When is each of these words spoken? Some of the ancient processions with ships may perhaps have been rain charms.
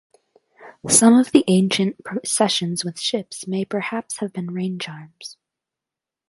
Some 0.89 1.13
of 1.19 1.31
the 1.31 1.43
ancient 1.47 2.03
processions 2.03 2.83
with 2.83 2.99
ships 2.99 3.45
may 3.45 3.65
perhaps 3.65 4.17
have 4.17 4.33
been 4.33 4.49
rain 4.49 4.79
charms. 4.79 5.37